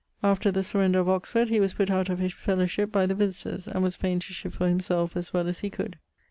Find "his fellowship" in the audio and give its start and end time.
2.17-2.91